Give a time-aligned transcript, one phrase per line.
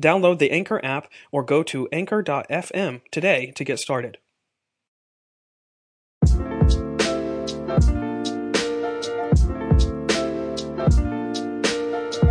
[0.00, 4.18] Download the Anchor app or go to anchor.fm today to get started.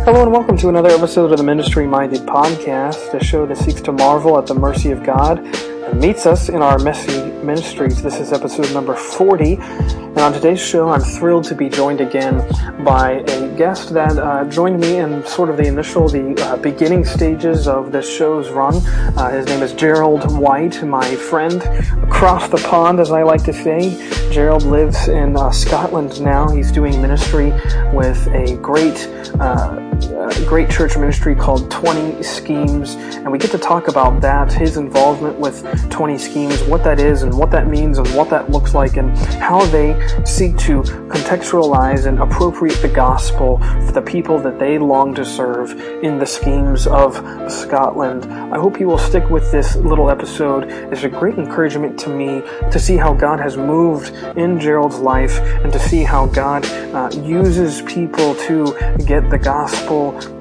[0.04, 3.80] Hello and welcome to another episode of the Ministry Minded Podcast, a show that seeks
[3.82, 8.02] to marvel at the mercy of God and meets us in our messy ministries.
[8.02, 9.54] This is episode number 40.
[9.54, 12.38] And on today's show, I'm thrilled to be joined again
[12.84, 17.04] by a guest that uh, joined me in sort of the initial, the uh, beginning
[17.04, 18.74] stages of this show's run.
[19.16, 21.62] Uh, his name is Gerald White, my friend
[22.02, 23.90] across the pond, as I like to say.
[24.30, 26.48] Gerald lives in uh, Scotland now.
[26.48, 27.50] He's doing ministry
[27.92, 29.08] with a great
[29.40, 34.52] uh, a great church ministry called 20 Schemes, and we get to talk about that,
[34.52, 38.50] his involvement with 20 Schemes, what that is, and what that means, and what that
[38.50, 39.94] looks like, and how they
[40.24, 45.70] seek to contextualize and appropriate the gospel for the people that they long to serve
[46.02, 47.14] in the schemes of
[47.50, 48.24] Scotland.
[48.24, 50.64] I hope you will stick with this little episode.
[50.92, 55.38] It's a great encouragement to me to see how God has moved in Gerald's life
[55.38, 58.74] and to see how God uh, uses people to
[59.06, 59.91] get the gospel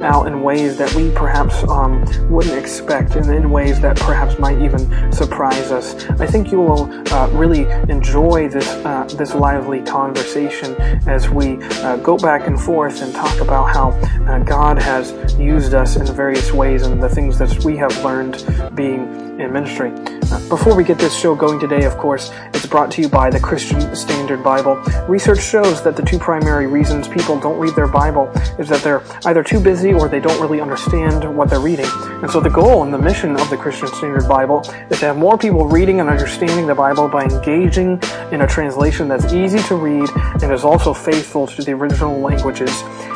[0.01, 4.61] out in ways that we perhaps um, wouldn't expect and in ways that perhaps might
[4.61, 6.05] even surprise us.
[6.21, 6.83] I think you will
[7.13, 10.75] uh, really enjoy this uh, this lively conversation
[11.07, 13.89] as we uh, go back and forth and talk about how
[14.29, 18.35] uh, God has used us in various ways and the things that we have learned
[18.75, 19.91] being in ministry.
[20.31, 23.29] Uh, before we get this show going today, of course, it's brought to you by
[23.29, 24.75] the Christian Standard Bible.
[25.07, 29.03] Research shows that the two primary reasons people don't read their Bible is that they're
[29.25, 31.89] either too busy or they don't really understand what they're reading.
[32.21, 35.17] And so the goal and the mission of the Christian Standard Bible is to have
[35.17, 38.01] more people reading and understanding the Bible by engaging
[38.31, 40.09] in a translation that's easy to read
[40.41, 42.71] and is also faithful to the original languages.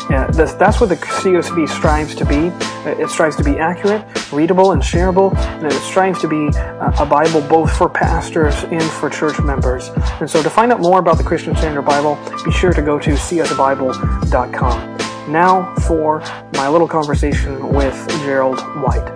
[0.09, 2.49] Uh, that's, that's what the CSB strives to be.
[2.87, 7.03] Uh, it strives to be accurate, readable, and shareable, and it strives to be uh,
[7.03, 9.89] a Bible both for pastors and for church members.
[10.19, 12.99] And so to find out more about the Christian Standard Bible, be sure to go
[12.99, 14.97] to csbible.com.
[15.31, 16.19] Now for
[16.53, 19.11] my little conversation with Gerald White.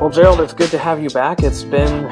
[0.00, 1.42] Well, Gerald, it's good to have you back.
[1.42, 2.10] It's been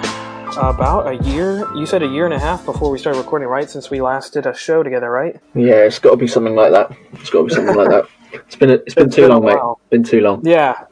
[0.57, 1.69] about a year.
[1.75, 3.69] You said a year and a half before we started recording, right?
[3.69, 5.41] Since we last did a show together, right?
[5.55, 6.97] Yeah, it's got to be something like that.
[7.13, 8.09] It's got to be something like that.
[8.33, 9.59] It's been it's been, too long, mate.
[9.91, 10.47] Been too long.
[10.47, 10.85] Yeah,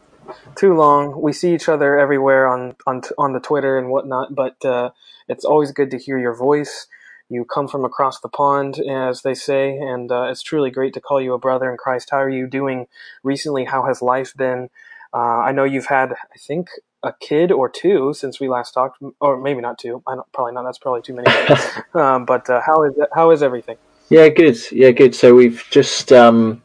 [0.56, 1.22] too long.
[1.22, 4.90] We see each other everywhere on on on the Twitter and whatnot, but uh,
[5.28, 6.88] it's always good to hear your voice.
[7.28, 11.00] You come from across the pond, as they say, and uh, it's truly great to
[11.00, 12.08] call you a brother in Christ.
[12.10, 12.88] How are you doing
[13.22, 13.66] recently?
[13.66, 14.68] How has life been?
[15.14, 16.70] Uh, I know you've had, I think,
[17.02, 20.02] a kid or two since we last talked, or maybe not two.
[20.06, 20.64] I don't, probably not.
[20.64, 21.30] That's probably too many.
[21.94, 23.76] um, but uh, how is how is everything?
[24.10, 24.56] Yeah, good.
[24.72, 25.14] Yeah, good.
[25.14, 26.62] So we've just um,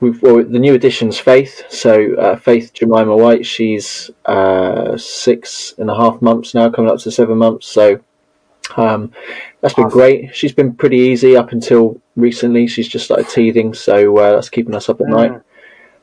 [0.00, 1.64] we've well, the new addition's Faith.
[1.68, 6.98] So uh, Faith Jemima White, she's uh, six and a half months now, coming up
[7.00, 7.66] to seven months.
[7.66, 8.00] So
[8.76, 9.12] um,
[9.60, 9.98] that's been awesome.
[9.98, 10.34] great.
[10.34, 12.66] She's been pretty easy up until recently.
[12.66, 15.10] She's just started teething, so uh, that's keeping us up at mm.
[15.10, 15.42] night.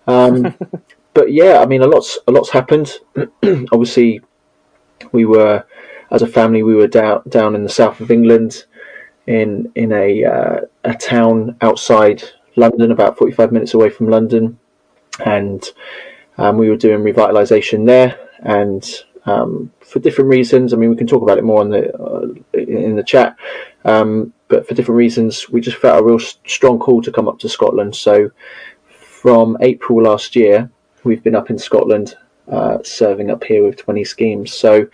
[0.06, 0.56] Um,
[1.14, 3.00] but yeah, I mean, a lot's a lot's happened.
[3.44, 4.22] Obviously,
[5.12, 5.64] we were
[6.12, 8.66] as a family we were down down in the south of England,
[9.28, 12.24] in in a uh, a town outside
[12.56, 14.60] London, about forty five minutes away from London,
[15.26, 15.64] and
[16.38, 18.20] um, we were doing revitalisation there.
[18.40, 18.84] And
[19.26, 22.28] um, for different reasons, I mean, we can talk about it more in the uh,
[22.54, 23.38] in the chat.
[23.86, 27.40] Um, but for different reasons, we just felt a real strong call to come up
[27.40, 27.96] to Scotland.
[27.96, 28.32] So
[28.88, 30.70] from April last year,
[31.04, 32.16] we've been up in Scotland,
[32.52, 34.54] uh, serving up here with 20 schemes.
[34.54, 34.88] So,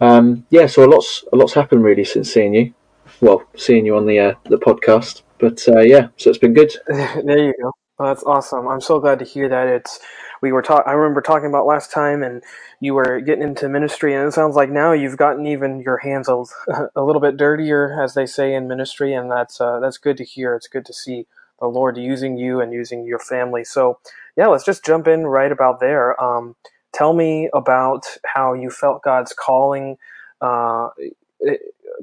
[0.00, 2.74] um, yeah, so a lot's a lot's happened really since seeing you.
[3.20, 6.72] Well, seeing you on the uh, the podcast, but uh, yeah, so it's been good.
[6.88, 7.72] there you go.
[7.98, 8.66] Well, that's awesome.
[8.66, 9.66] I'm so glad to hear that.
[9.66, 10.00] It's
[10.40, 10.88] we were talking.
[10.90, 12.42] I remember talking about last time, and
[12.80, 16.28] you were getting into ministry, and it sounds like now you've gotten even your hands
[16.28, 16.42] a,
[16.96, 20.24] a little bit dirtier, as they say in ministry, and that's uh, that's good to
[20.24, 20.54] hear.
[20.54, 21.26] It's good to see
[21.60, 23.64] the Lord using you and using your family.
[23.64, 23.98] So,
[24.36, 26.20] yeah, let's just jump in right about there.
[26.22, 26.56] Um,
[26.92, 29.98] tell me about how you felt God's calling,
[30.40, 30.88] uh,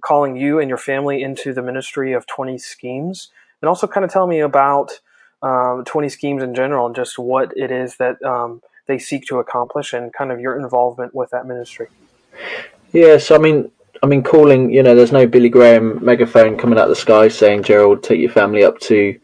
[0.01, 3.31] calling you and your family into the ministry of Twenty Schemes,
[3.61, 4.99] and also kind of tell me about
[5.41, 9.39] um, 20 schemes in general and just what it is that um, they seek to
[9.39, 11.87] accomplish and kind of your involvement with that ministry.
[12.91, 13.71] Yeah, so I mean,
[14.01, 17.27] I mean, calling, you know, there's no Billy Graham megaphone coming out of the sky
[17.27, 19.19] saying, Gerald, take your family up to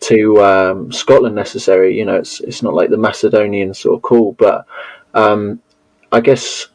[0.00, 1.96] to um, Scotland necessary.
[1.96, 4.66] You know, it's it's not like the Macedonian sort of call, but
[5.14, 5.60] um,
[6.12, 6.68] I guess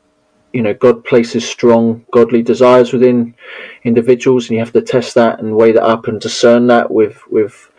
[0.53, 3.35] you know God places strong godly desires within
[3.83, 7.21] individuals, and you have to test that and weigh that up and discern that with
[7.29, 7.69] with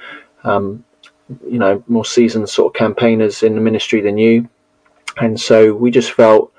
[0.45, 0.85] um,
[1.49, 4.49] you know more seasoned sort of campaigners in the ministry than you,
[5.19, 6.53] and so we just felt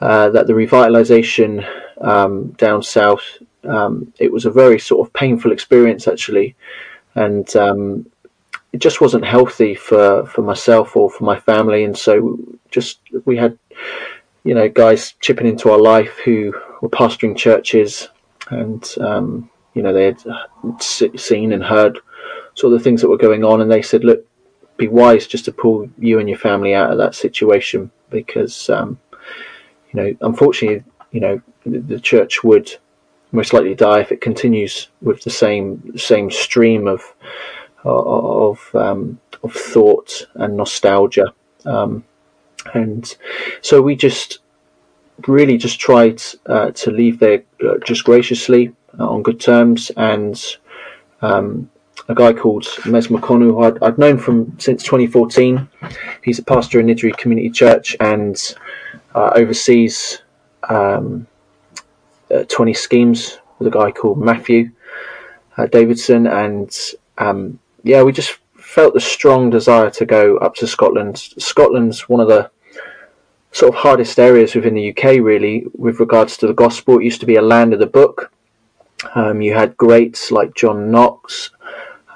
[0.00, 1.66] uh, that the revitalization
[2.00, 6.56] um, down south um, it was a very sort of painful experience actually,
[7.24, 8.06] and um,
[8.72, 12.38] it just wasn't healthy for for myself or for my family, and so
[12.70, 13.58] just we had
[14.44, 18.08] you know guys chipping into our life who were pastoring churches
[18.50, 20.22] and um, you know they had
[21.16, 21.98] seen and heard
[22.54, 24.26] sort of the things that were going on, and they said, look,
[24.76, 28.98] be wise just to pull you and your family out of that situation because, um,
[29.92, 32.76] you know, unfortunately, you know, the church would
[33.32, 37.02] most likely die if it continues with the same same stream of
[37.84, 41.32] of um, of thought and nostalgia,
[41.64, 42.04] um,
[42.74, 43.16] and
[43.60, 44.38] so we just
[45.26, 50.56] really just tried uh, to leave there uh, just graciously uh, on good terms and
[51.22, 51.68] um,
[52.08, 55.68] a guy called Mez McConnell, who I'd, I'd, known from since 2014.
[56.22, 58.54] He's a pastor in Niddrie Community Church and
[59.14, 60.22] uh, oversees
[60.68, 61.26] um,
[62.34, 64.70] uh, 20 schemes with a guy called Matthew
[65.56, 66.26] uh, Davidson.
[66.26, 66.76] And
[67.18, 71.18] um, yeah, we just felt the strong desire to go up to Scotland.
[71.38, 72.50] Scotland's one of the
[73.52, 76.98] sort of hardest areas within the UK, really, with regards to the gospel.
[76.98, 78.32] It used to be a land of the book.
[79.14, 81.50] Um, you had greats like John Knox,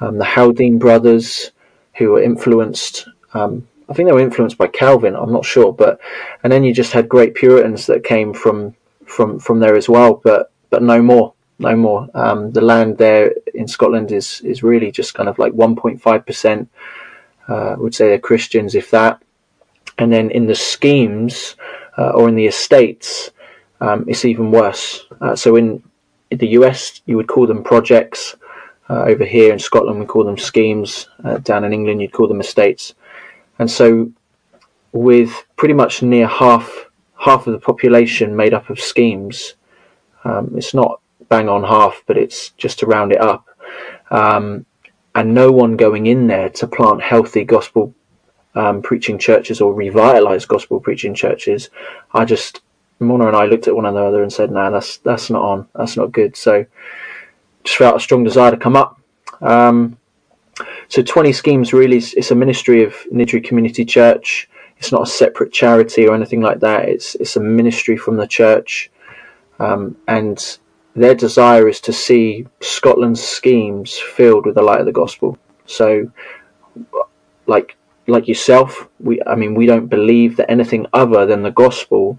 [0.00, 1.52] um, the Haldane brothers,
[1.94, 3.08] who were influenced.
[3.34, 5.14] Um, I think they were influenced by Calvin.
[5.14, 6.00] I'm not sure, but
[6.42, 8.74] and then you just had great Puritans that came from
[9.12, 12.08] from from there as well, but but no more, no more.
[12.14, 16.68] Um, the land there in Scotland is is really just kind of like 1.5 percent.
[17.48, 19.20] Uh, would say they're Christians, if that.
[19.98, 21.56] And then in the schemes
[21.98, 23.30] uh, or in the estates,
[23.80, 25.06] um, it's even worse.
[25.20, 25.82] Uh, so in,
[26.30, 28.36] the US, you would call them projects.
[28.88, 31.08] Uh, over here in Scotland, we call them schemes.
[31.22, 32.94] Uh, down in England, you'd call them estates.
[33.58, 34.10] And so,
[34.92, 36.86] with pretty much near half
[37.24, 39.54] half of the population made up of schemes,
[40.24, 43.48] um, it's not bang on half, but it's just to round it up.
[44.10, 44.66] Um,
[45.14, 47.94] and no one going in there to plant healthy gospel
[48.54, 51.70] um, preaching churches or revitalize gospel preaching churches.
[52.12, 52.60] I just
[52.98, 55.68] Mona and I looked at one another and said, "No, nah, that's that's not on.
[55.74, 56.66] That's not good." So
[57.64, 59.00] just felt a strong desire to come up.
[59.40, 59.98] Um,
[60.88, 64.48] so 20 schemes really is, it's a ministry of Niddrie Community Church.
[64.82, 66.88] It's not a separate charity or anything like that.
[66.88, 68.90] It's it's a ministry from the church,
[69.60, 70.58] um, and
[70.96, 75.38] their desire is to see Scotland's schemes filled with the light of the gospel.
[75.66, 76.10] So,
[77.46, 77.76] like
[78.08, 82.18] like yourself, we I mean we don't believe that anything other than the gospel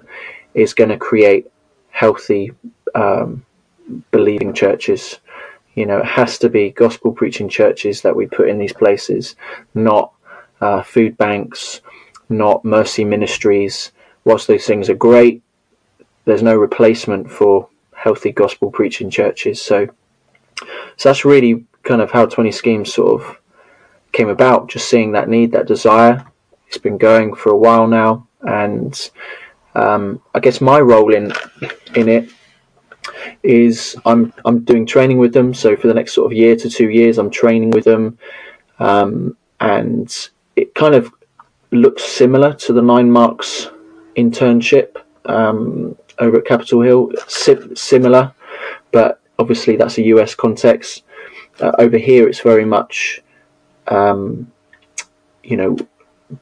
[0.53, 1.51] is going to create
[1.89, 2.53] healthy
[2.95, 3.45] um,
[4.11, 5.19] believing churches.
[5.75, 9.35] You know, it has to be gospel preaching churches that we put in these places,
[9.73, 10.13] not
[10.61, 11.81] uh, food banks,
[12.29, 13.91] not mercy ministries.
[14.25, 15.43] Whilst those things are great,
[16.25, 19.61] there's no replacement for healthy gospel preaching churches.
[19.61, 19.87] So,
[20.97, 23.37] so that's really kind of how 20 schemes sort of
[24.11, 24.69] came about.
[24.69, 26.25] Just seeing that need, that desire.
[26.67, 29.11] It's been going for a while now, and
[29.75, 31.33] um, I guess my role in
[31.95, 32.31] in it
[33.43, 35.53] is I'm I'm doing training with them.
[35.53, 38.17] So for the next sort of year to two years, I'm training with them,
[38.79, 41.13] um, and it kind of
[41.73, 43.69] looks similar to the Nine Marks
[44.15, 47.11] internship um, over at Capitol Hill.
[47.27, 48.33] Si- similar,
[48.91, 51.03] but obviously that's a US context.
[51.59, 53.21] Uh, over here, it's very much,
[53.87, 54.51] um,
[55.43, 55.77] you know,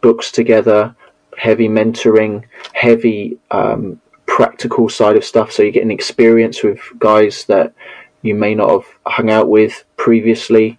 [0.01, 0.95] books together,
[1.38, 5.51] heavy mentoring, heavy um, practical side of stuff.
[5.51, 7.73] So you get an experience with guys that
[8.21, 10.77] you may not have hung out with previously.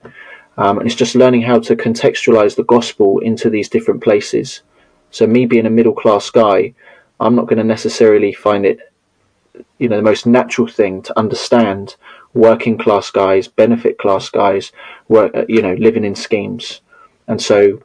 [0.59, 4.63] Um, and it's just learning how to contextualize the gospel into these different places.
[5.11, 6.75] So me being a middle class guy,
[7.21, 8.93] I'm not going to necessarily find it,
[9.79, 11.97] you know, the most natural thing to understand
[12.35, 14.73] working class guys, benefit class guys,
[15.09, 16.81] work, uh, you know, living in schemes,
[17.29, 17.83] and so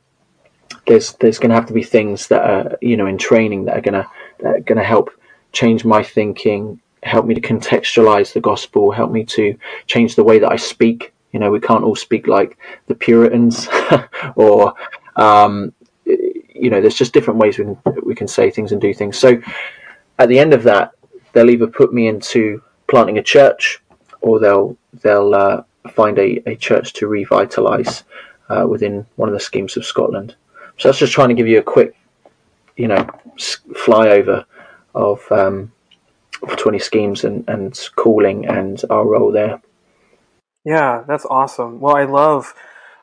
[0.88, 3.78] there's there's going to have to be things that are you know in training that
[3.78, 4.08] are going to
[4.40, 5.10] that are going to help
[5.52, 10.40] change my thinking, help me to contextualize the gospel, help me to change the way
[10.40, 11.14] that I speak.
[11.32, 12.58] You know, we can't all speak like
[12.88, 13.68] the Puritans,
[14.36, 14.74] or
[15.16, 15.74] um,
[16.06, 19.18] you know, there's just different ways we can we can say things and do things.
[19.18, 19.42] So
[20.20, 20.92] at the end of that,
[21.34, 23.82] they'll either put me into planting a church,
[24.22, 28.04] or they'll they'll uh, find a, a church to revitalize
[28.50, 30.36] uh, within one of the schemes of Scotland.
[30.78, 31.96] So that's just trying to give you a quick,
[32.76, 33.08] you know,
[33.38, 34.46] flyover
[34.94, 35.72] of um,
[36.46, 39.62] 20 schemes and, and calling and our role there.
[40.68, 41.80] Yeah, that's awesome.
[41.80, 42.54] Well, I love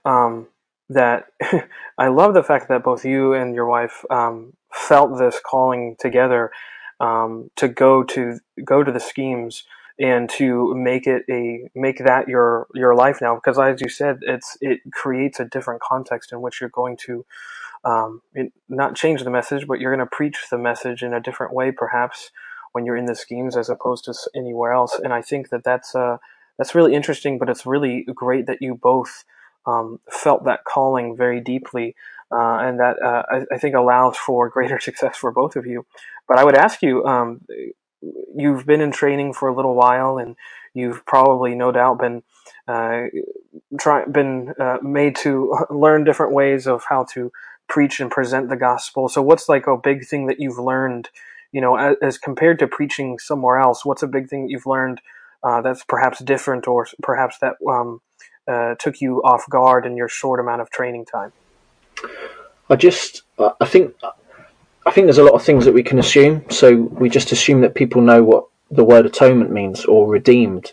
[0.05, 0.49] um,
[0.91, 1.29] that.
[1.99, 6.53] I love the fact that both you and your wife um, felt this calling together
[7.01, 9.65] um, to go to go to the schemes
[9.99, 14.19] and to make it a make that your your life now because as you said
[14.23, 17.25] it's it creates a different context in which you're going to
[17.85, 18.23] um,
[18.69, 21.73] not change the message but you're going to preach the message in a different way
[21.73, 22.31] perhaps
[22.73, 25.95] when you're in the schemes as opposed to anywhere else and i think that that's
[25.95, 26.19] uh
[26.59, 29.25] that's really interesting but it's really great that you both
[29.67, 31.95] um, felt that calling very deeply
[32.31, 35.87] uh, and that uh, I, I, think allows for greater success for both of you
[36.29, 37.41] but i would ask you um,
[38.35, 40.37] you've been in training for a little while, and
[40.73, 42.23] you've probably, no doubt, been
[42.67, 43.03] uh,
[43.79, 47.31] try, been uh, made to learn different ways of how to
[47.69, 49.09] preach and present the gospel.
[49.09, 51.11] So, what's like a big thing that you've learned?
[51.53, 54.67] You know, as, as compared to preaching somewhere else, what's a big thing that you've
[54.67, 55.01] learned
[55.45, 58.01] uh, that's perhaps different, or perhaps that um,
[58.49, 61.33] uh, took you off guard in your short amount of training time?
[62.71, 63.95] I just, I think
[64.87, 66.45] I think there's a lot of things that we can assume.
[66.51, 70.73] So we just assume that people know what the word atonement means, or redeemed,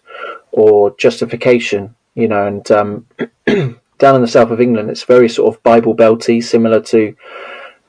[0.52, 1.96] or justification.
[2.16, 3.06] You know, and um,
[3.46, 7.16] down in the south of England, it's very sort of Bible belty, similar to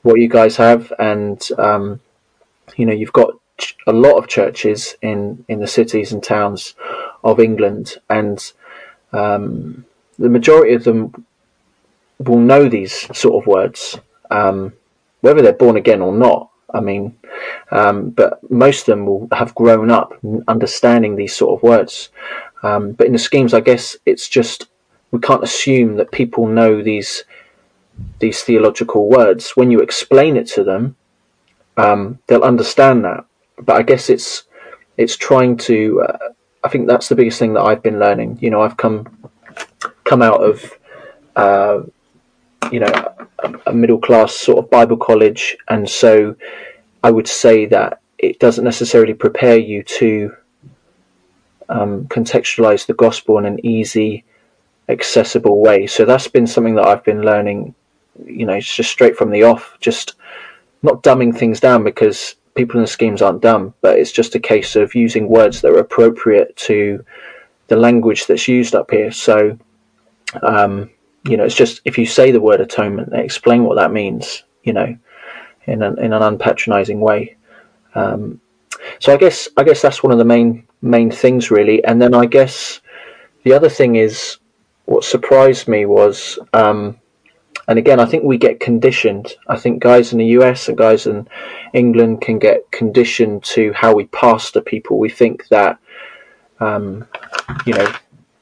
[0.01, 1.99] what you guys have, and um,
[2.77, 3.33] you know, you've got
[3.87, 6.75] a lot of churches in in the cities and towns
[7.23, 8.51] of England, and
[9.11, 9.85] um,
[10.17, 11.25] the majority of them
[12.19, 13.99] will know these sort of words.
[14.29, 14.73] Um,
[15.23, 16.49] whether they're born again or not.
[16.73, 17.17] I mean,
[17.71, 20.13] um, but most of them will have grown up
[20.47, 22.09] understanding these sort of words.
[22.61, 24.67] Um, but in the schemes, I guess it's just
[25.11, 27.23] we can't assume that people know these
[28.19, 29.51] these theological words.
[29.51, 30.97] When you explain it to them,
[31.77, 33.25] um, they'll understand that.
[33.59, 34.43] But I guess it's
[34.97, 36.01] it's trying to.
[36.01, 36.29] Uh,
[36.63, 38.37] I think that's the biggest thing that I've been learning.
[38.41, 39.07] You know, I've come
[40.03, 40.77] come out of
[41.35, 41.81] uh,
[42.71, 43.13] you know
[43.65, 46.35] a middle class sort of Bible college, and so
[47.03, 50.35] I would say that it doesn't necessarily prepare you to
[51.69, 54.23] um, contextualize the gospel in an easy,
[54.89, 55.87] accessible way.
[55.87, 57.75] So that's been something that I've been learning.
[58.25, 60.15] You know, it's just straight from the off, just
[60.81, 64.39] not dumbing things down because people in the schemes aren't dumb, but it's just a
[64.39, 67.03] case of using words that are appropriate to
[67.67, 69.11] the language that's used up here.
[69.11, 69.57] So,
[70.41, 70.89] um,
[71.27, 74.73] you know, it's just if you say the word atonement, explain what that means, you
[74.73, 74.97] know,
[75.65, 77.35] in an in an unpatronizing way.
[77.95, 78.41] Um,
[78.99, 82.13] so I guess I guess that's one of the main main things really, and then
[82.13, 82.81] I guess
[83.43, 84.37] the other thing is
[84.85, 86.99] what surprised me was, um,
[87.67, 89.35] and again I think we get conditioned.
[89.47, 91.27] I think guys in the US and guys in
[91.73, 94.99] England can get conditioned to how we pastor people.
[94.99, 95.77] We think that
[96.59, 97.07] um,
[97.65, 97.91] you know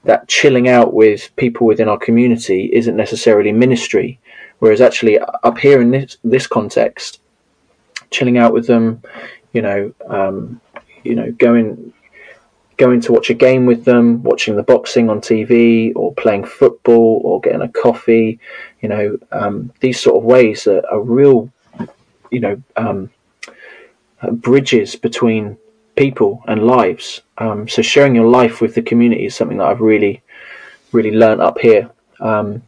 [0.04, 4.20] that chilling out with people within our community isn't necessarily ministry.
[4.60, 7.20] Whereas actually up here in this this context,
[8.12, 9.02] chilling out with them,
[9.54, 10.62] you know, um,
[11.04, 11.94] you know, going
[12.82, 17.22] going to watch a game with them, watching the boxing on TV, or playing football,
[17.24, 18.40] or getting a coffee,
[18.82, 21.48] you know, um, these sort of ways are, are real,
[22.32, 23.12] you know, um,
[24.32, 25.58] bridges between
[25.96, 27.22] people and lives.
[27.38, 30.24] Um, so sharing your life with the community is something that I've really,
[30.92, 31.88] really learned up here.
[32.20, 32.64] Um,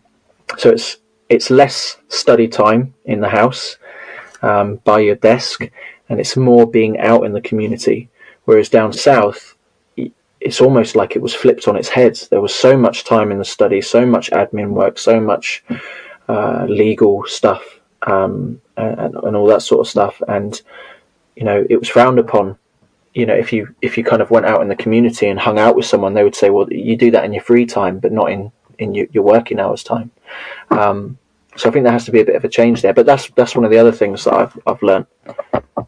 [0.60, 0.98] so it's
[1.30, 3.78] it's less study time in the house
[4.44, 5.64] um, by your desk,
[6.08, 8.10] and it's more being out in the community.
[8.46, 9.53] Whereas down south,
[10.44, 12.20] it's almost like it was flipped on its head.
[12.30, 15.64] There was so much time in the study, so much admin work, so much
[16.28, 20.62] uh, legal stuff, um, and, and all that sort of stuff, and
[21.36, 22.58] you know it was frowned upon
[23.14, 25.60] you know, if you if you kind of went out in the community and hung
[25.60, 28.12] out with someone, they would say, "Well, you do that in your free time, but
[28.12, 30.12] not in in your, your working hours time."
[30.72, 31.18] Um,
[31.56, 32.94] so I think there has to be a bit of a change there.
[32.94, 35.06] But that's that's one of the other things that I've I've learned.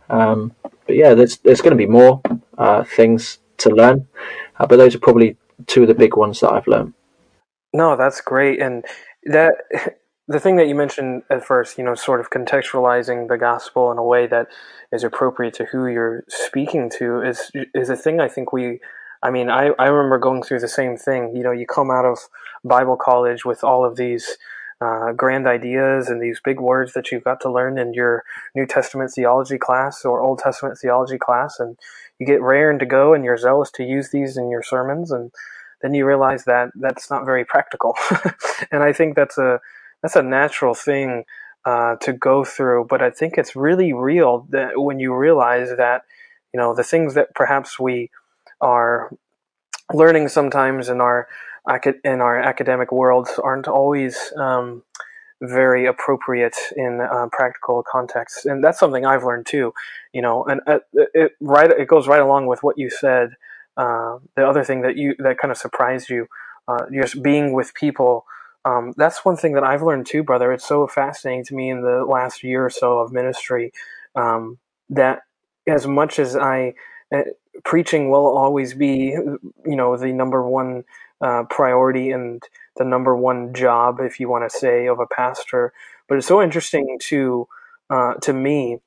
[0.10, 0.54] Um,
[0.86, 2.22] but yeah, there's there's going to be more
[2.60, 4.08] uh, things to learn,
[4.60, 6.94] uh, but those are probably two of the big ones that I've learned.
[7.74, 8.86] No, that's great, and
[9.26, 9.56] that
[10.28, 13.98] the thing that you mentioned at first, you know, sort of contextualizing the gospel in
[13.98, 14.48] a way that
[14.92, 18.80] is appropriate to who you're speaking to is is a thing I think we
[19.26, 21.36] I mean, I, I remember going through the same thing.
[21.36, 22.20] You know, you come out of
[22.64, 24.38] Bible college with all of these
[24.82, 28.24] uh, grand ideas and these big words that you've got to learn in your
[28.56, 31.78] New Testament theology class or Old Testament theology class, and
[32.20, 35.32] you get raring to go and you're zealous to use these in your sermons, and
[35.82, 37.96] then you realize that that's not very practical.
[38.72, 39.60] and I think that's a
[40.02, 41.24] that's a natural thing
[41.66, 46.04] uh, to go through, but I think it's really real that when you realize that
[46.54, 48.12] you know the things that perhaps we
[48.62, 49.10] are
[49.94, 51.28] learning sometimes in our
[52.04, 54.84] in our academic worlds aren't always um,
[55.42, 59.74] very appropriate in uh, practical contexts, and that's something I've learned too.
[60.14, 63.32] You know, and uh, it right it goes right along with what you said.
[63.78, 66.28] Uh, the other thing that you that kind of surprised you,
[66.68, 68.26] uh, just being with people.
[68.64, 70.52] Um, that's one thing that I've learned too, brother.
[70.52, 73.72] It's so fascinating to me in the last year or so of ministry
[74.16, 74.58] um,
[74.90, 75.22] that
[75.68, 76.74] as much as I
[77.14, 77.24] uh,
[77.64, 79.16] preaching will always be,
[79.66, 80.84] you know, the number one
[81.22, 82.44] uh, priority and
[82.78, 85.74] the number one job, if you want to say, of a pastor.
[86.08, 87.48] But it's so interesting to
[87.90, 88.80] uh, to me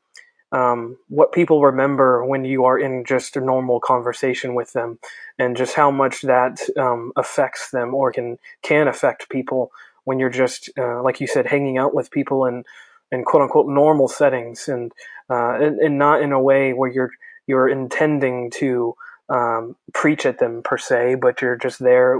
[0.52, 4.98] um, what people remember when you are in just a normal conversation with them,
[5.38, 9.70] and just how much that um, affects them or can can affect people
[10.04, 12.64] when you're just uh, like you said, hanging out with people in
[13.10, 14.92] in quote unquote normal settings and,
[15.30, 17.10] uh, and and not in a way where you're
[17.46, 18.94] you're intending to
[19.28, 22.18] um, preach at them per se, but you're just there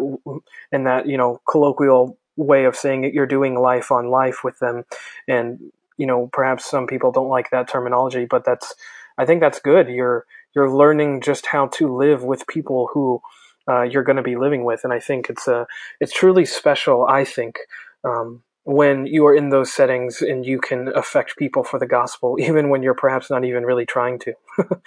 [0.73, 3.15] in that you know colloquial way of saying it.
[3.15, 4.85] You're doing life on life with them,
[5.27, 5.59] and
[5.97, 8.75] you know perhaps some people don't like that terminology, but that's
[9.17, 9.89] I think that's good.
[9.89, 13.21] You're you're learning just how to live with people who
[13.69, 15.67] uh, you're going to be living with, and I think it's a
[16.01, 17.07] it's truly special.
[17.07, 17.59] I think.
[18.05, 22.37] Um, when you are in those settings and you can affect people for the gospel,
[22.39, 24.35] even when you're perhaps not even really trying to.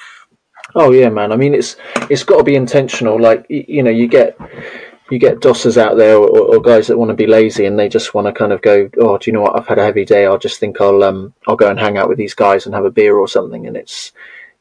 [0.75, 1.31] Oh yeah, man.
[1.31, 1.75] I mean, it's
[2.09, 3.19] it's got to be intentional.
[3.19, 4.37] Like you know, you get
[5.09, 7.89] you get dossers out there or, or guys that want to be lazy and they
[7.89, 9.59] just want to kind of go, oh, do you know what?
[9.59, 10.25] I've had a heavy day.
[10.25, 12.85] I'll just think I'll um I'll go and hang out with these guys and have
[12.85, 13.67] a beer or something.
[13.67, 14.13] And it's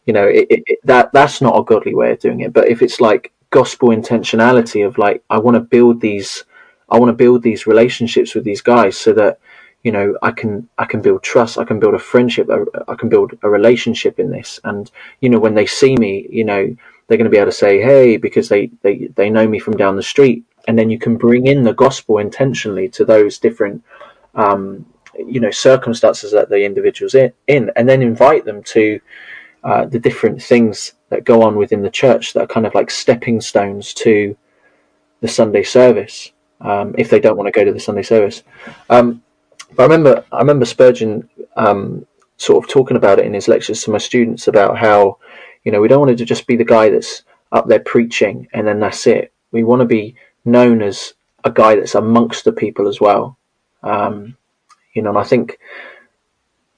[0.06, 2.52] you know it, it, that that's not a godly way of doing it.
[2.52, 6.44] But if it's like gospel intentionality of like I want to build these
[6.88, 9.38] I want to build these relationships with these guys so that
[9.82, 12.48] you know i can i can build trust i can build a friendship
[12.88, 14.90] i can build a relationship in this and
[15.20, 16.74] you know when they see me you know
[17.06, 19.76] they're going to be able to say hey because they they they know me from
[19.76, 23.82] down the street and then you can bring in the gospel intentionally to those different
[24.34, 24.84] um,
[25.18, 29.00] you know circumstances that the individuals in, in and then invite them to
[29.64, 32.90] uh, the different things that go on within the church that are kind of like
[32.90, 34.36] stepping stones to
[35.20, 38.42] the Sunday service um, if they don't want to go to the Sunday service.
[38.88, 39.22] Um,
[39.74, 42.06] but I remember, I remember Spurgeon um,
[42.36, 45.18] sort of talking about it in his lectures to my students about how,
[45.64, 48.66] you know, we don't want to just be the guy that's up there preaching and
[48.66, 49.32] then that's it.
[49.52, 53.36] We want to be known as a guy that's amongst the people as well.
[53.82, 54.36] Um,
[54.94, 55.58] you know, and I think,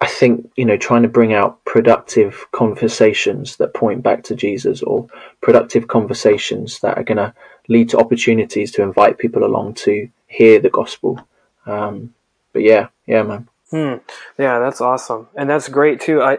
[0.01, 4.83] I think you know, trying to bring out productive conversations that point back to Jesus,
[4.83, 5.07] or
[5.41, 7.33] productive conversations that are going to
[7.69, 11.21] lead to opportunities to invite people along to hear the gospel.
[11.67, 12.15] Um,
[12.53, 13.49] but yeah, yeah, man.
[13.71, 13.95] Hmm.
[14.39, 16.21] Yeah, that's awesome, and that's great too.
[16.21, 16.39] I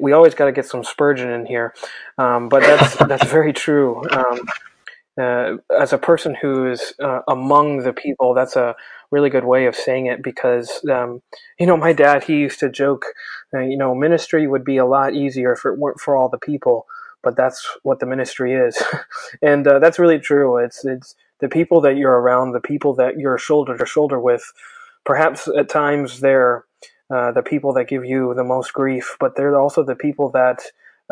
[0.00, 1.72] we always got to get some Spurgeon in here,
[2.18, 4.02] um, but that's that's very true.
[4.10, 4.40] Um,
[5.16, 8.74] uh, as a person who is uh, among the people, that's a
[9.12, 11.22] really good way of saying it because um,
[11.60, 13.04] you know my dad he used to joke,
[13.54, 16.38] uh, you know, ministry would be a lot easier if it weren't for all the
[16.38, 16.86] people,
[17.22, 18.82] but that's what the ministry is,
[19.42, 20.56] and uh, that's really true.
[20.58, 24.52] It's it's the people that you're around, the people that you're shoulder to shoulder with
[25.04, 26.64] perhaps at times they're
[27.14, 30.62] uh, the people that give you the most grief, but they're also the people that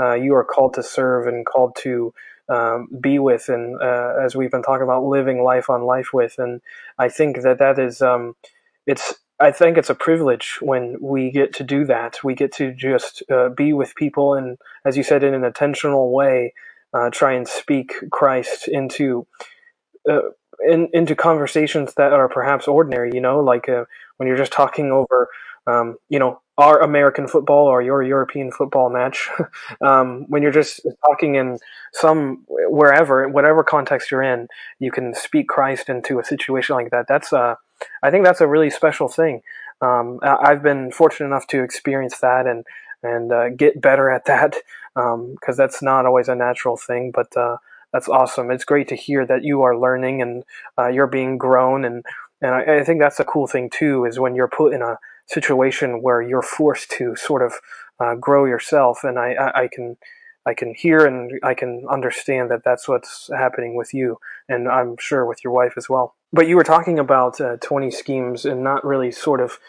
[0.01, 2.15] uh, you are called to serve and called to
[2.49, 6.37] um, be with, and uh, as we've been talking about, living life on life with.
[6.39, 6.61] And
[6.99, 8.37] I think that that is um,
[8.87, 9.15] it's.
[9.41, 12.23] I think it's a privilege when we get to do that.
[12.23, 16.13] We get to just uh, be with people, and as you said, in an intentional
[16.13, 16.55] way,
[16.95, 19.27] uh, try and speak Christ into
[20.09, 20.21] uh,
[20.67, 23.85] in, into conversations that are perhaps ordinary, you know, like uh,
[24.17, 25.29] when you're just talking over,
[25.67, 29.29] um, you know, our American football or your European football match,
[29.81, 31.59] um, when you're just talking in
[31.93, 37.07] some wherever, whatever context you're in, you can speak Christ into a situation like that.
[37.09, 37.57] That's uh,
[38.03, 39.43] I think that's a really special thing.
[39.81, 42.65] Um, I've been fortunate enough to experience that and
[43.03, 44.55] and uh, get better at that
[44.95, 47.11] because um, that's not always a natural thing.
[47.13, 47.57] But uh,
[47.93, 48.51] that's awesome.
[48.51, 50.45] It's great to hear that you are learning and
[50.79, 52.05] uh, you're being grown, and
[52.41, 54.05] and I, I, think that's a cool thing too.
[54.05, 57.55] Is when you're put in a situation where you're forced to sort of
[58.01, 59.97] uh, grow yourself, and I, I, I can.
[60.45, 64.97] I can hear and I can understand that that's what's happening with you, and I'm
[64.99, 66.17] sure with your wife as well.
[66.33, 69.61] But you were talking about uh, 20 schemes and not really sort of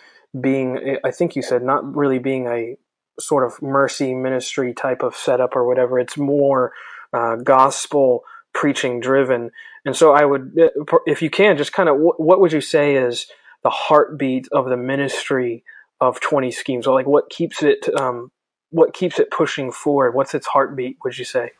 [0.42, 2.76] being, I think you said, not really being a
[3.20, 6.00] sort of mercy ministry type of setup or whatever.
[6.00, 6.74] It's more
[7.14, 8.24] uh, gospel
[8.54, 9.52] preaching driven.
[9.86, 12.96] And so I would, uh, if you can, just kind of what would you say
[12.96, 13.28] is
[13.64, 15.64] the heartbeat of the ministry
[16.00, 16.88] of 20 schemes?
[16.88, 18.32] Like what keeps it, um,
[18.72, 20.14] what keeps it pushing forward?
[20.14, 21.52] What's its heartbeat, would you say?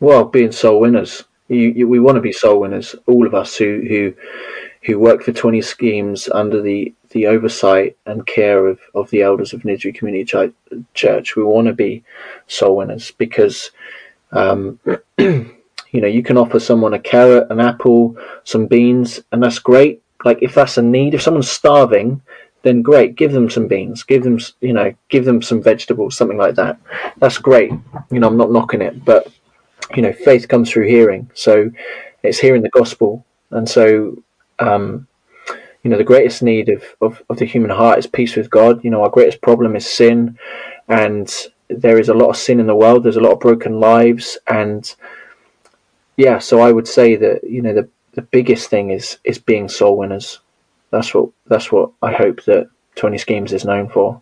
[0.00, 1.24] Well, being soul winners.
[1.48, 4.14] You, you, we want to be soul winners, all of us who, who
[4.82, 9.52] who work for 20 schemes under the, the oversight and care of, of the elders
[9.52, 10.24] of Niddrie Community
[10.94, 11.36] Church.
[11.36, 12.04] We want to be
[12.46, 13.70] soul winners because,
[14.32, 14.78] um,
[15.18, 20.02] you know, you can offer someone a carrot, an apple, some beans, and that's great.
[20.24, 22.22] Like if that's a need, if someone's starving,
[22.62, 26.38] then great, give them some beans, give them, you know, give them some vegetables, something
[26.38, 26.78] like that.
[27.18, 27.70] That's great.
[28.10, 29.28] You know, I'm not knocking it, but
[29.94, 31.30] you know, faith comes through hearing.
[31.34, 31.70] So
[32.22, 33.24] it's hearing the gospel.
[33.50, 34.22] And so
[34.58, 35.06] um,
[35.82, 38.82] you know, the greatest need of, of, of the human heart is peace with God.
[38.84, 40.38] You know, our greatest problem is sin,
[40.88, 41.32] and
[41.68, 43.04] there is a lot of sin in the world.
[43.04, 44.94] There's a lot of broken lives, and
[46.16, 49.68] yeah, so I would say that you know the the biggest thing is is being
[49.68, 50.40] soul winners.
[50.90, 54.20] That's what that's what I hope that Twenty Schemes is known for.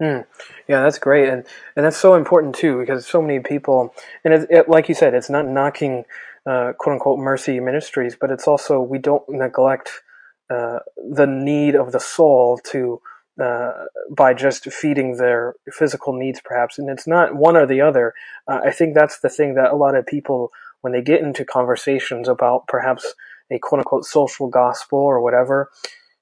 [0.00, 0.26] Mm.
[0.68, 1.44] Yeah, that's great, and
[1.76, 3.94] and that's so important too because so many people,
[4.24, 6.04] and it, it, like you said, it's not knocking
[6.46, 10.02] uh, quote unquote mercy ministries, but it's also we don't neglect
[10.50, 13.00] uh, the need of the soul to
[13.40, 13.72] uh,
[14.10, 16.78] by just feeding their physical needs, perhaps.
[16.78, 18.14] And it's not one or the other.
[18.48, 21.44] Uh, I think that's the thing that a lot of people, when they get into
[21.44, 23.14] conversations about perhaps
[23.50, 25.70] a quote unquote social gospel or whatever,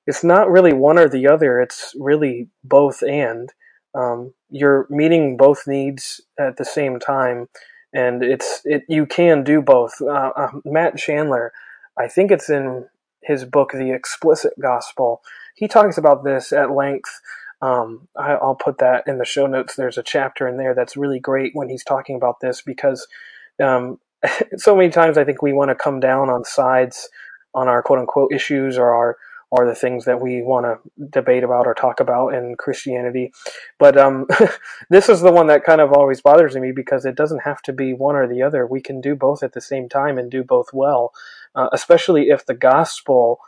[0.07, 1.61] it's not really one or the other.
[1.61, 3.53] It's really both and.
[3.92, 7.49] Um, you're meeting both needs at the same time
[7.92, 9.94] and it's it you can do both.
[10.01, 11.53] Uh, uh, Matt Chandler,
[11.99, 12.87] I think it's in
[13.23, 15.23] his book, The Explicit Gospel.
[15.61, 17.20] He talks about this at length.
[17.61, 19.77] Um, I, will put that in the show notes.
[19.77, 23.07] There's a chapter in there that's really great when he's talking about this because
[23.62, 24.01] um,
[24.57, 27.11] so many times I think we want to come down on sides
[27.55, 29.18] on our quote unquote issues or our
[29.53, 33.33] are the things that we want to debate about or talk about in Christianity.
[33.79, 34.27] But um,
[34.90, 37.73] this is the one that kind of always bothers me because it doesn't have to
[37.73, 38.66] be one or the other.
[38.66, 41.12] We can do both at the same time and do both well,
[41.55, 43.40] uh, especially if the gospel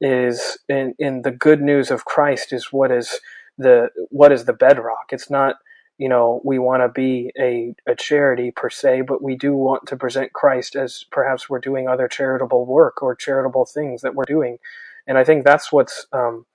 [0.00, 3.20] is in, in the good news of Christ is what is
[3.58, 5.12] the what is the bedrock.
[5.12, 5.56] It's not
[5.98, 9.86] you know we want to be a, a charity per se, but we do want
[9.88, 14.24] to present Christ as perhaps we're doing other charitable work or charitable things that we're
[14.24, 14.58] doing
[15.06, 16.46] and I think that's what's um,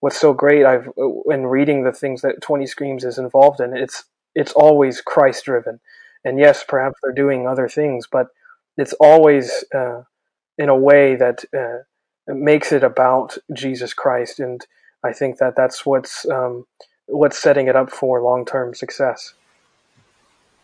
[0.00, 0.64] what's so great.
[0.64, 0.88] I've
[1.26, 3.76] in reading the things that Twenty Schemes is involved in.
[3.76, 5.80] It's it's always Christ driven,
[6.24, 8.28] and yes, perhaps they're doing other things, but
[8.76, 10.02] it's always uh,
[10.58, 11.82] in a way that uh,
[12.26, 14.64] makes it about Jesus Christ, and
[15.02, 16.66] I think that that's what's um,
[17.06, 19.34] what's setting it up for long term success.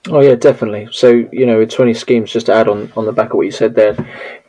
[0.08, 0.88] Oh yeah, definitely.
[0.92, 2.32] So you know, twenty schemes.
[2.32, 3.96] Just to add on on the back of what you said there,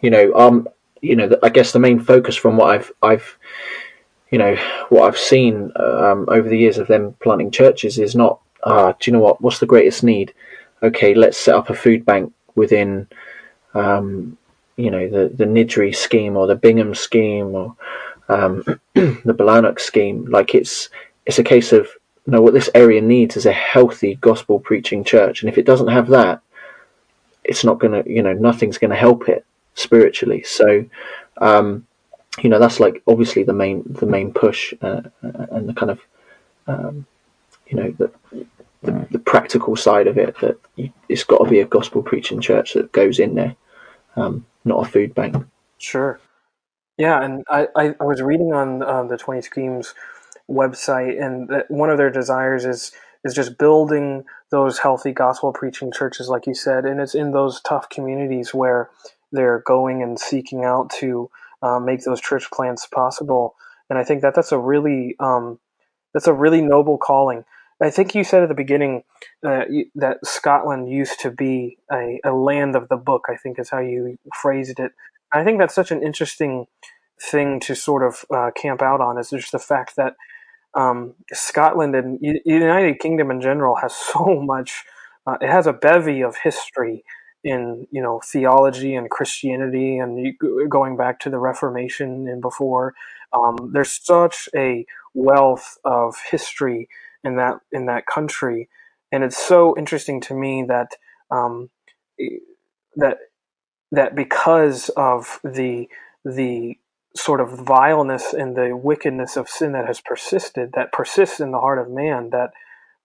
[0.01, 0.67] you know, um,
[1.01, 3.37] you know, I guess the main focus from what I've I've
[4.29, 4.55] you know
[4.89, 9.11] what I've seen um, over the years of them planting churches is not ah, do
[9.11, 9.41] you know what?
[9.41, 10.33] What's the greatest need?
[10.83, 13.07] Okay, let's set up a food bank within
[13.73, 14.37] um,
[14.77, 17.75] you know the the Niddrie scheme or the Bingham scheme or
[18.29, 20.25] um, the Barlanark scheme.
[20.25, 20.89] Like it's
[21.25, 21.87] it's a case of
[22.25, 25.65] you know what this area needs is a healthy gospel preaching church, and if it
[25.65, 26.41] doesn't have that,
[27.43, 30.43] it's not gonna you know nothing's gonna help it spiritually.
[30.43, 30.85] So,
[31.37, 31.87] um,
[32.41, 35.99] you know, that's like obviously the main the main push uh, and the kind of
[36.67, 37.05] um,
[37.67, 38.11] you know the,
[38.83, 42.39] the, the practical side of it that you, it's got to be a gospel preaching
[42.39, 43.55] church that goes in there,
[44.15, 45.35] um, not a food bank.
[45.77, 46.19] Sure.
[46.97, 49.95] Yeah, and I, I, I was reading on uh, the Twenty Schemes
[50.49, 52.91] website, and that one of their desires is
[53.23, 57.61] is just building those healthy gospel preaching churches, like you said, and it's in those
[57.61, 58.89] tough communities where
[59.31, 61.29] they're going and seeking out to
[61.61, 63.55] uh, make those church plants possible.
[63.89, 65.59] And I think that that's a really um,
[66.13, 67.45] that's a really noble calling.
[67.81, 69.03] I think you said at the beginning
[69.43, 69.63] uh,
[69.95, 73.25] that Scotland used to be a, a, land of the book.
[73.27, 74.91] I think is how you phrased it.
[75.33, 76.67] I think that's such an interesting
[77.19, 80.15] thing to sort of uh, camp out on is just the fact that
[80.75, 84.83] um, Scotland and U- United Kingdom in general has so much.
[85.25, 87.03] Uh, it has a bevy of history
[87.43, 90.35] in you know theology and Christianity, and
[90.69, 92.93] going back to the Reformation and before.
[93.33, 96.89] Um, there's such a wealth of history
[97.23, 98.69] in that in that country,
[99.11, 100.95] and it's so interesting to me that
[101.29, 101.69] um,
[102.95, 103.17] that
[103.91, 105.87] that because of the
[106.23, 106.77] the
[107.15, 111.59] sort of vileness and the wickedness of sin that has persisted, that persists in the
[111.59, 112.51] heart of man, that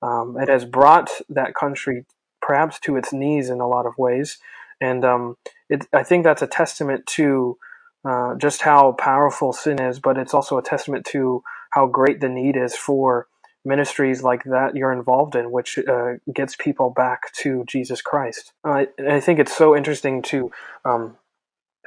[0.00, 2.04] um, it has brought that country
[2.40, 4.38] perhaps to its knees in a lot of ways.
[4.80, 5.36] And um,
[5.68, 7.58] it, I think that's a testament to
[8.04, 12.28] uh, just how powerful sin is, but it's also a testament to how great the
[12.28, 13.26] need is for
[13.66, 18.52] ministries like that you're involved in, which uh, gets people back to Jesus Christ.
[18.64, 20.50] Uh, I think it's so interesting to
[20.84, 21.16] um,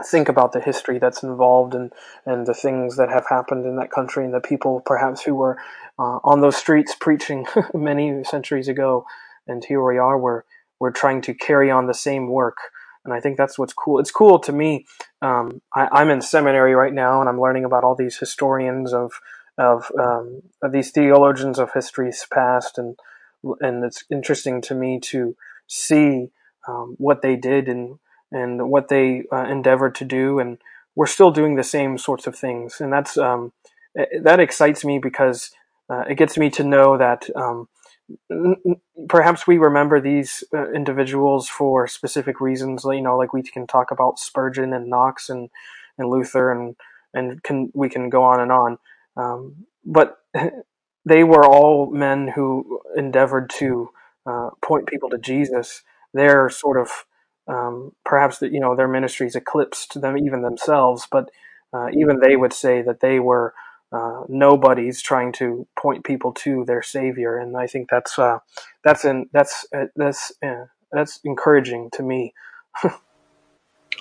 [0.05, 1.91] think about the history that's involved and,
[2.25, 5.57] and the things that have happened in that country and the people perhaps who were
[5.97, 9.05] uh, on those streets preaching many centuries ago.
[9.47, 10.43] And here we are, we're,
[10.79, 12.57] we're trying to carry on the same work.
[13.05, 13.99] And I think that's what's cool.
[13.99, 14.85] It's cool to me.
[15.21, 19.13] Um, I, am in seminary right now and I'm learning about all these historians of,
[19.59, 22.77] of, um, of these theologians of history's past.
[22.77, 22.97] And,
[23.59, 25.35] and it's interesting to me to
[25.67, 26.29] see
[26.67, 27.99] um, what they did and
[28.31, 30.59] and what they uh, endeavored to do, and
[30.95, 33.53] we're still doing the same sorts of things, and that's um,
[34.21, 35.51] that excites me because
[35.89, 37.67] uh, it gets me to know that um,
[39.07, 42.83] perhaps we remember these uh, individuals for specific reasons.
[42.85, 45.49] You know, like we can talk about Spurgeon and Knox and
[45.97, 46.75] and Luther, and
[47.13, 48.77] and can we can go on and on,
[49.19, 50.17] um, but
[51.05, 53.89] they were all men who endeavored to
[54.25, 55.83] uh, point people to Jesus.
[56.13, 56.89] They're sort of
[57.47, 61.29] um, perhaps that you know their ministries eclipsed them even themselves, but
[61.73, 63.53] uh, even they would say that they were
[63.91, 68.39] uh, nobodies trying to point people to their Savior, and I think that's uh,
[68.83, 72.33] that's in, that's uh, that's uh, that's encouraging to me.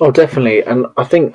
[0.00, 1.34] oh, definitely, and I think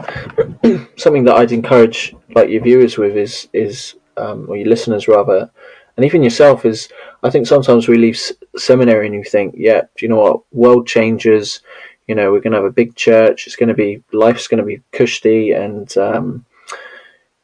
[0.97, 5.49] something that I'd encourage like your viewers with is is um, or your listeners rather,
[5.97, 6.89] and even yourself is
[7.23, 8.19] I think sometimes we leave
[8.57, 11.61] seminary and you think, yeah, do you know what, world changes,
[12.07, 13.47] you know, we're going to have a big church.
[13.47, 16.45] It's going to be life's going to be cushy, and um,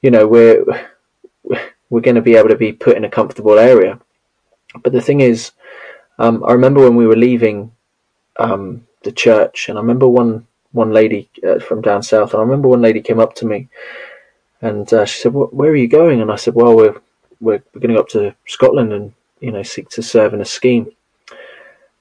[0.02, 0.66] you know, we're
[1.90, 4.00] we're going to be able to be put in a comfortable area.
[4.84, 5.52] But the thing is,
[6.20, 7.72] um, I remember when we were leaving
[8.38, 12.44] um, the church, and I remember one one lady uh, from down south, and I
[12.44, 13.68] remember one lady came up to me,
[14.62, 17.02] and uh, she said, "Where are you going?" And I said, "Well, we're
[17.40, 20.42] we're, we're going to go up to Scotland and you know seek to serve in
[20.42, 20.92] a scheme."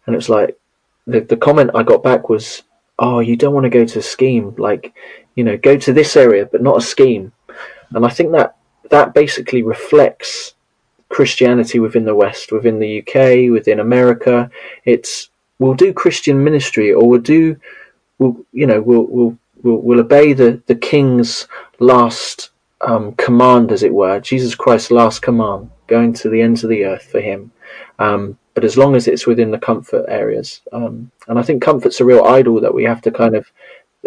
[0.07, 0.59] And it's like,
[1.07, 2.63] the, the comment I got back was,
[2.99, 4.95] "Oh, you don't want to go to a scheme, like,
[5.35, 7.33] you know, go to this area, but not a scheme."
[7.95, 8.57] And I think that
[8.91, 10.55] that basically reflects
[11.09, 14.51] Christianity within the West, within the UK, within America.
[14.85, 17.57] It's we'll do Christian ministry, or we'll do,
[18.19, 22.51] we'll you know, we'll we'll we'll, we'll obey the the King's last
[22.81, 26.85] um, command, as it were, Jesus Christ's last command, going to the ends of the
[26.85, 27.53] earth for Him.
[27.99, 30.63] Um, but as long as it's within the comfort areas.
[30.73, 33.47] Um, and I think comfort's a real idol that we have to kind of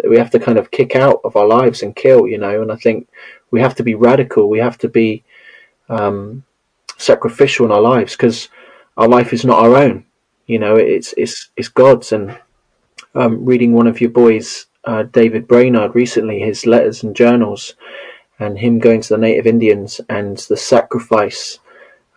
[0.08, 2.60] we have to kind of kick out of our lives and kill, you know.
[2.60, 3.08] And I think
[3.50, 4.48] we have to be radical.
[4.48, 5.24] We have to be
[5.88, 6.44] um,
[6.98, 8.48] sacrificial in our lives because
[8.96, 10.04] our life is not our own.
[10.46, 12.12] You know, it's it's it's God's.
[12.12, 12.38] And
[13.14, 17.74] um, reading one of your boys, uh, David Brainerd, recently, his letters and journals,
[18.38, 21.58] and him going to the native Indians and the sacrifice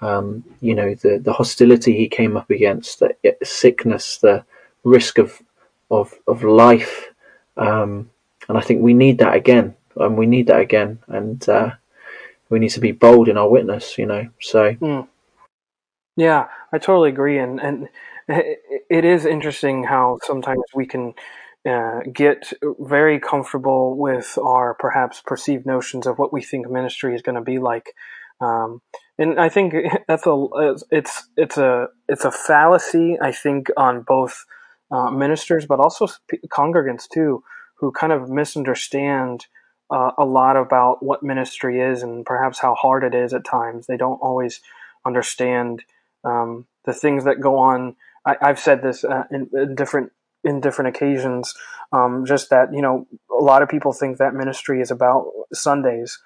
[0.01, 4.43] um, you know, the, the hostility he came up against, the sickness, the
[4.83, 5.41] risk of
[5.89, 7.05] of of life,
[7.57, 8.09] um,
[8.47, 11.71] and I think we need that again, and we need that again, and uh,
[12.49, 14.29] we need to be bold in our witness, you know.
[14.41, 15.07] So, mm.
[16.17, 17.87] yeah, I totally agree, and and
[18.27, 21.13] it is interesting how sometimes we can.
[21.67, 27.23] Uh, get very comfortable with our perhaps perceived notions of what we think ministry is
[27.23, 27.87] going to be like,
[28.39, 28.83] um,
[29.17, 29.73] and I think
[30.07, 30.47] that's a
[30.91, 33.17] it's it's a it's a fallacy.
[33.19, 34.45] I think on both
[34.91, 36.07] uh, ministers, but also
[36.49, 37.43] congregants too,
[37.79, 39.47] who kind of misunderstand
[39.89, 43.87] uh, a lot about what ministry is and perhaps how hard it is at times.
[43.87, 44.61] They don't always
[45.05, 45.83] understand
[46.23, 47.95] um, the things that go on.
[48.25, 50.11] I, have said this uh, in, in, different
[50.43, 51.53] in different occasions.
[51.91, 56.19] Um, just that you know, a lot of people think that ministry is about Sundays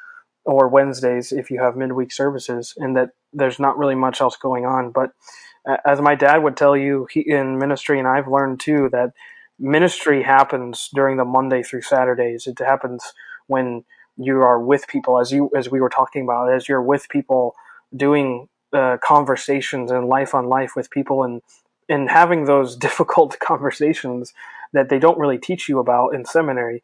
[0.45, 4.65] or Wednesdays if you have midweek services, and that there's not really much else going
[4.65, 4.91] on.
[4.91, 5.11] But
[5.85, 9.11] as my dad would tell you he, in ministry, and I've learned too, that
[9.59, 12.47] ministry happens during the Monday through Saturdays.
[12.47, 13.13] It happens
[13.47, 13.83] when
[14.17, 17.55] you are with people as you as we were talking about as you're with people
[17.95, 21.41] doing uh, conversations and life on life with people and
[21.89, 24.33] and having those difficult conversations
[24.73, 26.83] that they don't really teach you about in seminary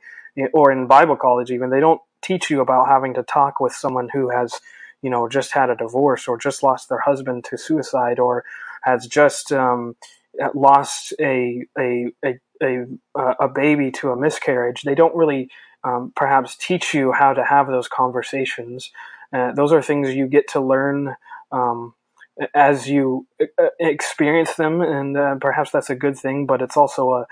[0.54, 4.10] or in Bible college even they don't teach you about having to talk with someone
[4.12, 4.60] who has
[5.02, 8.44] you know just had a divorce or just lost their husband to suicide or
[8.82, 9.96] has just um,
[10.54, 12.86] lost a, a a a
[13.40, 14.84] a baby to a miscarriage.
[14.84, 15.50] They don't really
[15.84, 18.92] um, perhaps teach you how to have those conversations.
[19.34, 21.16] Uh, those are things you get to learn
[21.52, 21.94] um,
[22.54, 26.46] as you uh, experience them, and uh, perhaps that's a good thing.
[26.46, 27.26] But it's also a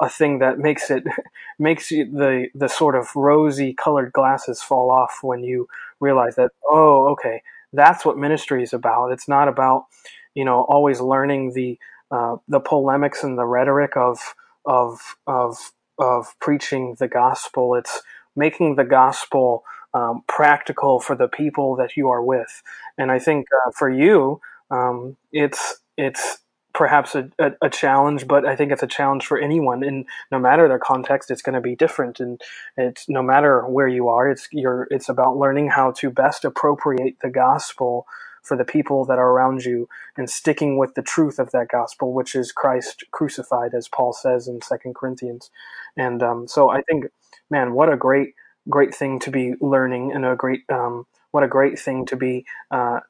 [0.00, 1.04] a thing that makes it
[1.58, 5.68] makes the the sort of rosy colored glasses fall off when you
[6.00, 9.12] realize that oh okay that's what ministry is about.
[9.12, 9.86] It's not about
[10.34, 11.78] you know always learning the
[12.10, 14.18] uh, the polemics and the rhetoric of
[14.64, 17.74] of of of preaching the gospel.
[17.74, 18.02] It's
[18.36, 22.62] making the gospel um, practical for the people that you are with.
[22.98, 26.38] And I think uh, for you, um, it's it's
[26.72, 29.82] perhaps a, a, a, challenge, but I think it's a challenge for anyone.
[29.82, 32.20] And no matter their context, it's going to be different.
[32.20, 32.40] And
[32.76, 37.16] it's no matter where you are, it's you're it's about learning how to best appropriate
[37.22, 38.06] the gospel
[38.42, 42.14] for the people that are around you and sticking with the truth of that gospel,
[42.14, 45.50] which is Christ crucified, as Paul says in Second Corinthians.
[45.96, 47.06] And um, so I think,
[47.50, 48.34] man, what a great
[48.70, 52.44] great thing to be learning and a great um, what a great thing to be
[52.70, 53.00] uh,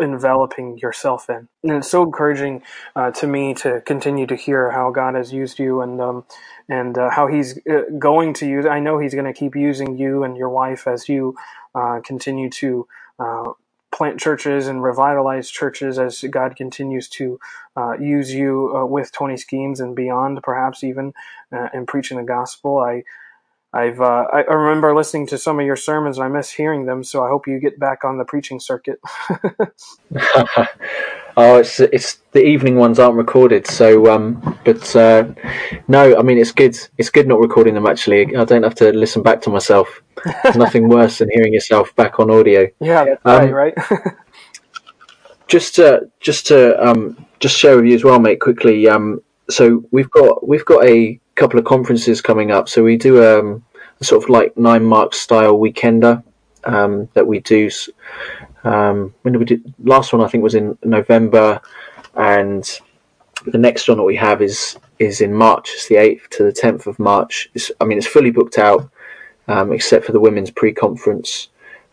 [0.00, 1.48] enveloping yourself in.
[1.64, 2.62] And it's so encouraging
[2.94, 6.24] uh, to me to continue to hear how God has used you and um,
[6.68, 8.66] and uh, how He's uh, going to use.
[8.66, 11.36] I know He's going to keep using you and your wife as you
[11.74, 12.86] uh, continue to.
[13.18, 13.52] Uh,
[13.92, 17.38] plant churches and revitalize churches as God continues to
[17.98, 21.14] use you with Twenty Schemes and beyond, perhaps even
[21.72, 22.78] in preaching the gospel.
[22.78, 23.04] I
[23.76, 27.04] I've uh, I remember listening to some of your sermons and I miss hearing them.
[27.04, 28.98] So I hope you get back on the preaching circuit.
[31.36, 33.66] oh, it's it's the evening ones aren't recorded.
[33.66, 35.28] So, um, but uh,
[35.88, 36.74] no, I mean it's good.
[36.96, 37.86] It's good not recording them.
[37.86, 40.02] Actually, I don't have to listen back to myself.
[40.42, 42.68] There's nothing worse than hearing yourself back on audio.
[42.80, 43.78] Yeah, um, right, right.
[45.48, 48.40] just to just to um, just share with you as well, mate.
[48.40, 52.68] Quickly, um, so we've got we've got a couple of conferences coming up.
[52.68, 53.62] So we do um,
[54.02, 56.22] sort of like nine mark style weekender
[56.64, 57.70] um, that we do.
[58.64, 59.62] Um, when did we do?
[59.82, 61.60] Last one I think was in November,
[62.14, 62.80] and
[63.46, 65.70] the next one that we have is is in March.
[65.74, 67.50] It's the eighth to the tenth of March.
[67.54, 68.90] It's, I mean, it's fully booked out,
[69.46, 71.48] um, except for the women's pre-conference.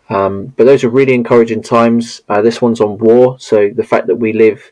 [0.09, 2.21] Um, but those are really encouraging times.
[2.29, 4.71] Uh, this one's on war, so the fact that we live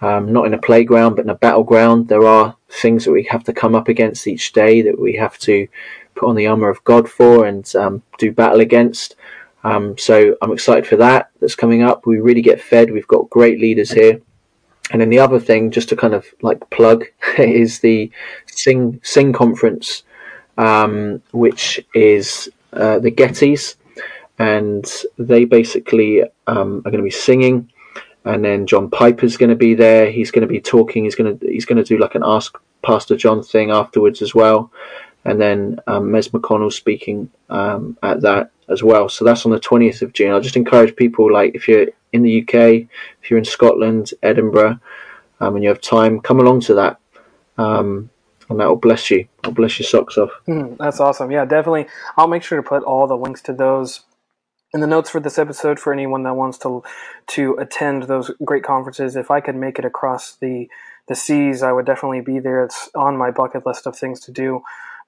[0.00, 3.44] um, not in a playground but in a battleground, there are things that we have
[3.44, 5.66] to come up against each day that we have to
[6.14, 9.16] put on the armor of God for and um, do battle against.
[9.64, 11.30] Um, so I'm excited for that.
[11.40, 12.06] That's coming up.
[12.06, 12.90] We really get fed.
[12.90, 14.20] We've got great leaders here.
[14.90, 17.06] And then the other thing, just to kind of like plug,
[17.38, 18.10] is the
[18.46, 20.02] Sing Sing conference,
[20.58, 23.76] um, which is uh, the Gettys,
[24.38, 24.84] and
[25.16, 27.70] they basically um, are going to be singing.
[28.26, 30.10] And then John Piper's going to be there.
[30.10, 31.04] He's going to be talking.
[31.04, 34.34] He's going to he's going to do like an Ask Pastor John thing afterwards as
[34.34, 34.70] well
[35.24, 39.08] and then um, McConnell speaking um, at that as well.
[39.08, 40.32] So that's on the 20th of June.
[40.32, 42.88] I'll just encourage people, like if you're in the UK,
[43.22, 44.78] if you're in Scotland, Edinburgh,
[45.40, 46.98] um, and you have time, come along to that.
[47.58, 48.10] Um,
[48.48, 49.26] and that will bless you.
[49.42, 50.30] I'll bless your socks off.
[50.46, 51.30] Mm, that's awesome.
[51.30, 51.86] Yeah, definitely.
[52.16, 54.00] I'll make sure to put all the links to those
[54.74, 56.82] in the notes for this episode for anyone that wants to
[57.28, 59.16] to attend those great conferences.
[59.16, 60.68] If I could make it across the
[61.08, 62.64] the seas, I would definitely be there.
[62.64, 64.62] It's on my bucket list of things to do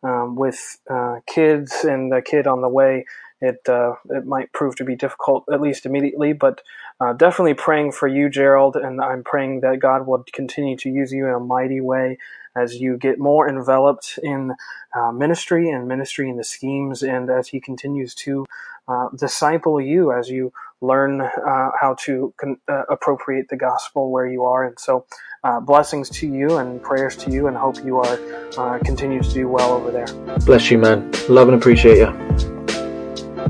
[0.07, 3.07] um, with uh, kids and a kid on the way,
[3.43, 6.33] it uh, it might prove to be difficult at least immediately.
[6.35, 6.63] But
[7.01, 11.13] uh, definitely praying for you, Gerald, and I'm praying that God will continue to use
[11.13, 12.19] you in a mighty way
[12.57, 14.55] as you get more enveloped in
[14.97, 18.47] uh, ministry and ministry in the schemes, and as He continues to
[18.89, 24.27] uh, disciple you as you learn uh, how to con- uh, appropriate the gospel where
[24.27, 24.67] you are.
[24.67, 25.07] And so,
[25.45, 28.19] uh, blessings to you and prayers to you, and hope you are
[28.59, 30.07] uh, continue to do well over there.
[30.41, 31.11] Bless you, man.
[31.29, 32.26] Love and appreciate you.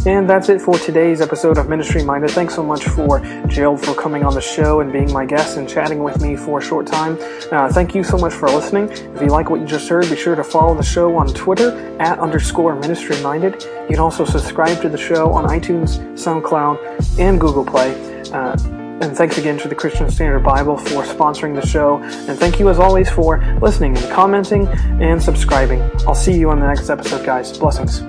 [0.05, 2.31] And that's it for today's episode of Ministry Minded.
[2.31, 5.69] Thanks so much for Jill for coming on the show and being my guest and
[5.69, 7.19] chatting with me for a short time.
[7.51, 8.89] Uh, thank you so much for listening.
[8.91, 11.71] If you like what you just heard, be sure to follow the show on Twitter
[11.99, 13.55] at underscore Ministry Minded.
[13.65, 17.95] You can also subscribe to the show on iTunes, SoundCloud, and Google Play.
[18.33, 18.57] Uh,
[19.01, 21.99] and thanks again to the Christian Standard Bible for sponsoring the show.
[22.03, 25.83] And thank you as always for listening and commenting and subscribing.
[26.07, 27.59] I'll see you on the next episode, guys.
[27.59, 28.01] Blessings.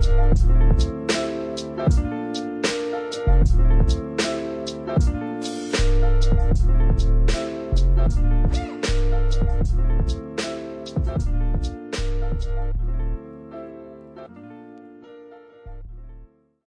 [0.00, 0.99] フフフ。